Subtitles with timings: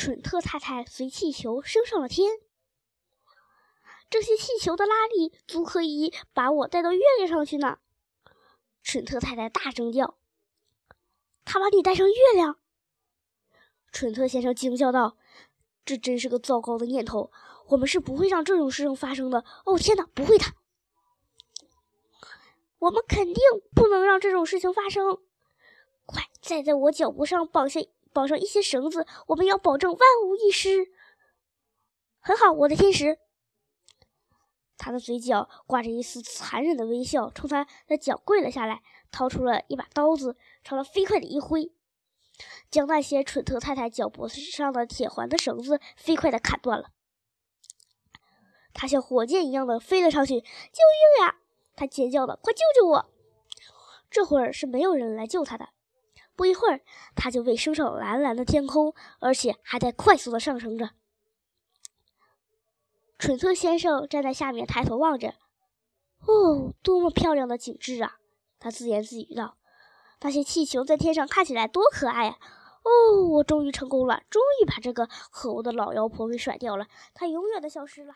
[0.00, 2.38] 蠢特太太随气球升上了天。
[4.08, 7.80] 这些气球的拉力足可以把我带到月亮上去呢！
[8.80, 10.16] 蠢特太太大声叫
[11.44, 12.60] ：“他把你带上月亮！”
[13.90, 15.16] 蠢特先生惊叫道
[15.84, 17.32] ：“这真是个糟糕的念头！
[17.70, 19.44] 我们是不会让这种事情发生的。
[19.64, 20.44] 哦，天哪，不会的！
[22.78, 23.42] 我们肯定
[23.74, 25.18] 不能让这种事情发生！
[26.06, 27.80] 快，再在我脚部上绑下
[28.12, 30.90] 绑上一些绳子，我们要保证万无一失。”
[32.20, 33.18] 很好，我的天使。
[34.76, 41.72] 他的嘴角挂着一丝残忍的微笑，冲他的脚跪了下来，掏出了一把刀子，朝他飞快的一挥。
[42.70, 46.90] 将那些蠢特太太脚脖子上的铁环的绳子飞快的砍断了。
[48.72, 51.38] 他像火箭一样的飞了上去，救命呀！
[51.74, 53.10] 他尖叫的：“快救救我！”
[54.08, 55.70] 这会儿是没有人来救他的。
[56.38, 56.80] 不一会儿，
[57.16, 60.90] 他就被升上蓝蓝的天空，而且还在快速的上升着。
[63.18, 65.34] 蠢特先生站在下面，抬头望着，
[66.24, 68.18] 哦，多么漂亮的景致啊！
[68.60, 69.56] 他自言自语道。
[70.20, 72.38] 那些气球在天上看起来多可爱呀！
[72.84, 78.14] 哦，我终于成功了，终于把这个可恶的老妖婆给甩掉了，她永远的消失了。